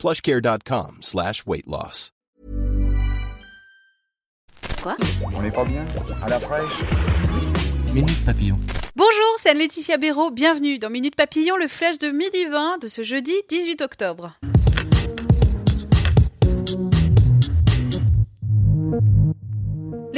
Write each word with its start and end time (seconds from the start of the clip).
plushcare.com 0.00 0.98
slash 1.02 1.46
weight 1.46 1.66
loss. 1.66 2.12
Quoi 4.82 4.96
On 5.34 5.42
n'est 5.42 5.50
pas 5.50 5.64
bien 5.64 5.86
À 6.22 6.28
la 6.30 6.40
fraîche 6.40 6.80
Minute 7.92 8.24
Papillon. 8.24 8.58
Bonjour, 8.96 9.34
c'est 9.36 9.50
Anne-Laetitia 9.50 9.98
Béraud. 9.98 10.30
Bienvenue 10.30 10.78
dans 10.78 10.88
Minute 10.88 11.16
Papillon, 11.16 11.56
le 11.58 11.66
flash 11.66 11.98
de 11.98 12.08
midi 12.08 12.46
20 12.46 12.78
de 12.80 12.88
ce 12.88 13.02
jeudi 13.02 13.34
18 13.50 13.82
octobre. 13.82 14.32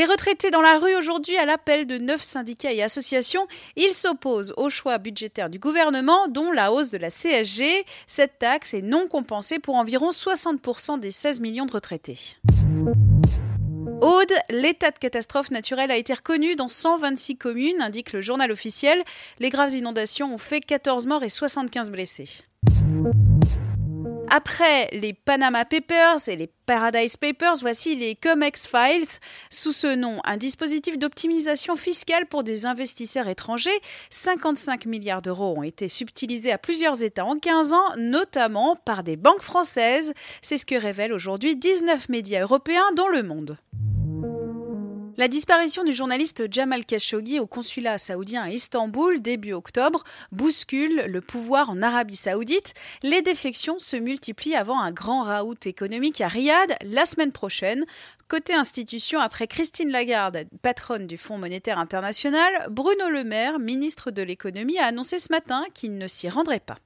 Les 0.02 0.09
retraités 0.09 0.51
dans 0.51 0.62
la 0.62 0.80
rue 0.80 0.97
aujourd'hui 0.97 1.37
à 1.37 1.47
l'appel 1.47 1.87
de 1.87 1.97
neuf 1.97 2.23
syndicats 2.23 2.73
et 2.73 2.83
associations, 2.83 3.47
ils 3.77 3.95
s'opposent 3.95 4.52
au 4.56 4.69
choix 4.69 4.98
budgétaire 4.98 5.48
du 5.48 5.60
gouvernement 5.60 6.27
dont 6.27 6.51
la 6.51 6.73
hausse 6.73 6.91
de 6.91 6.98
la 6.98 7.09
CSG. 7.09 7.84
Cette 8.09 8.41
taxe 8.41 8.74
est 8.74 8.83
non 8.83 9.07
compensée 9.07 9.60
pour 9.60 9.77
environ 9.77 10.10
60% 10.10 10.98
des 10.98 11.12
16 11.12 11.38
millions 11.38 11.66
de 11.66 11.73
retraités. 11.73 12.19
Aude, 14.01 14.33
l'état 14.51 14.91
de 14.91 14.98
catastrophe 14.98 15.52
naturelle 15.52 15.93
a 15.93 15.96
été 15.96 16.15
reconnu 16.15 16.57
dans 16.57 16.66
126 16.66 17.37
communes, 17.37 17.80
indique 17.80 18.13
le 18.13 18.21
journal 18.21 18.51
officiel. 18.51 19.01
Les 19.38 19.51
graves 19.51 19.74
inondations 19.74 20.35
ont 20.35 20.38
fait 20.38 20.60
14 20.60 21.07
morts 21.07 21.23
et 21.23 21.29
75 21.29 21.93
blessés. 21.93 22.43
Après 24.35 24.88
les 24.93 25.13
Panama 25.13 25.66
Papers 25.66 26.27
et 26.27 26.37
les 26.37 26.47
Paradise 26.65 27.19
Papers, 27.19 27.57
voici 27.61 27.95
les 27.95 28.15
COMEX 28.15 28.66
Files. 28.66 29.19
Sous 29.51 29.73
ce 29.73 29.95
nom, 29.95 30.21
un 30.25 30.38
dispositif 30.38 30.99
d'optimisation 30.99 31.77
fiscale 31.77 32.25
pour 32.25 32.43
des 32.43 32.65
investisseurs 32.65 33.29
étrangers. 33.29 33.79
55 34.09 34.87
milliards 34.87 35.21
d'euros 35.21 35.55
ont 35.59 35.63
été 35.63 35.91
subtilisés 35.91 36.51
à 36.51 36.57
plusieurs 36.57 37.05
États 37.05 37.27
en 37.27 37.37
15 37.37 37.75
ans, 37.75 37.97
notamment 37.99 38.75
par 38.75 39.03
des 39.03 39.16
banques 39.16 39.43
françaises. 39.43 40.15
C'est 40.41 40.57
ce 40.57 40.65
que 40.65 40.77
révèlent 40.77 41.13
aujourd'hui 41.13 41.55
19 41.55 42.09
médias 42.09 42.41
européens 42.41 42.91
dans 42.97 43.09
le 43.09 43.23
monde. 43.23 43.59
La 45.18 45.29
disparition 45.29 45.85
du 45.85 45.93
journaliste 45.93 46.51
Jamal 46.51 46.87
Khashoggi 46.87 47.38
au 47.38 47.46
consulat 47.46 47.99
saoudien 47.99 48.45
à 48.45 48.51
Istanbul 48.51 49.21
début 49.21 49.52
octobre 49.52 50.04
bouscule 50.30 51.04
le 51.07 51.21
pouvoir 51.21 51.69
en 51.69 51.82
Arabie 51.82 52.16
saoudite. 52.16 52.73
Les 53.02 53.21
défections 53.21 53.79
se 53.79 53.96
multiplient 53.96 54.57
avant 54.57 54.80
un 54.80 54.91
grand 54.91 55.24
raout 55.24 55.66
économique 55.66 56.23
à 56.23 56.29
Riyad 56.29 56.77
la 56.82 57.04
semaine 57.04 57.32
prochaine. 57.32 57.85
Côté 58.29 58.54
institution, 58.54 59.21
après 59.21 59.46
Christine 59.46 59.91
Lagarde, 59.91 60.45
patronne 60.63 61.07
du 61.07 61.19
Fonds 61.19 61.37
monétaire 61.37 61.79
international, 61.79 62.69
Bruno 62.71 63.10
Le 63.10 63.23
Maire, 63.23 63.59
ministre 63.59 64.10
de 64.10 64.22
l'économie, 64.22 64.78
a 64.78 64.87
annoncé 64.87 65.19
ce 65.19 65.31
matin 65.31 65.62
qu'il 65.75 65.99
ne 65.99 66.06
s'y 66.06 66.31
rendrait 66.31 66.60
pas. 66.60 66.78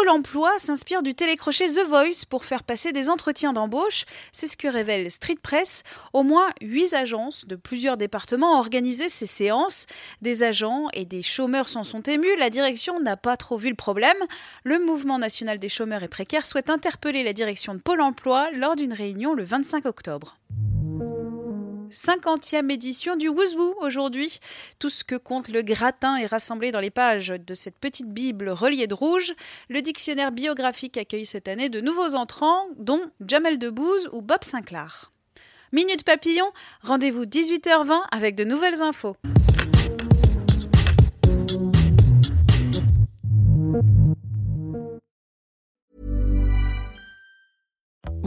Pôle 0.00 0.08
emploi 0.08 0.50
s'inspire 0.56 1.02
du 1.02 1.14
télécrochet 1.14 1.66
The 1.66 1.86
Voice 1.86 2.24
pour 2.26 2.46
faire 2.46 2.62
passer 2.62 2.90
des 2.90 3.10
entretiens 3.10 3.52
d'embauche. 3.52 4.06
C'est 4.32 4.46
ce 4.46 4.56
que 4.56 4.66
révèle 4.66 5.10
Street 5.10 5.36
Press. 5.42 5.82
Au 6.14 6.22
moins 6.22 6.48
huit 6.62 6.94
agences 6.94 7.46
de 7.46 7.54
plusieurs 7.54 7.98
départements 7.98 8.54
ont 8.54 8.60
organisé 8.60 9.10
ces 9.10 9.26
séances. 9.26 9.84
Des 10.22 10.42
agents 10.42 10.86
et 10.94 11.04
des 11.04 11.20
chômeurs 11.20 11.68
s'en 11.68 11.84
sont 11.84 12.00
émus. 12.00 12.34
La 12.38 12.48
direction 12.48 12.98
n'a 12.98 13.18
pas 13.18 13.36
trop 13.36 13.58
vu 13.58 13.68
le 13.68 13.74
problème. 13.74 14.16
Le 14.64 14.78
Mouvement 14.78 15.18
national 15.18 15.58
des 15.58 15.68
chômeurs 15.68 16.02
et 16.02 16.08
précaires 16.08 16.46
souhaite 16.46 16.70
interpeller 16.70 17.22
la 17.22 17.34
direction 17.34 17.74
de 17.74 17.80
Pôle 17.80 18.00
emploi 18.00 18.50
lors 18.52 18.76
d'une 18.76 18.94
réunion 18.94 19.34
le 19.34 19.44
25 19.44 19.84
octobre. 19.84 20.39
50e 21.90 22.70
édition 22.70 23.16
du 23.16 23.28
Wouzou 23.28 23.74
aujourd'hui. 23.80 24.38
Tout 24.78 24.90
ce 24.90 25.04
que 25.04 25.16
compte 25.16 25.48
le 25.48 25.62
gratin 25.62 26.16
est 26.16 26.26
rassemblé 26.26 26.70
dans 26.70 26.80
les 26.80 26.90
pages 26.90 27.28
de 27.28 27.54
cette 27.54 27.78
petite 27.78 28.08
Bible 28.08 28.48
reliée 28.50 28.86
de 28.86 28.94
rouge. 28.94 29.34
Le 29.68 29.82
dictionnaire 29.82 30.32
biographique 30.32 30.96
accueille 30.96 31.26
cette 31.26 31.48
année 31.48 31.68
de 31.68 31.80
nouveaux 31.80 32.14
entrants, 32.14 32.66
dont 32.78 33.02
Jamel 33.26 33.58
Debbouze 33.58 34.08
ou 34.12 34.22
Bob 34.22 34.44
Sinclair. 34.44 35.12
Minute 35.72 36.04
Papillon, 36.04 36.50
rendez-vous 36.82 37.24
18h20 37.24 38.02
avec 38.10 38.34
de 38.34 38.44
nouvelles 38.44 38.82
infos. 38.82 39.16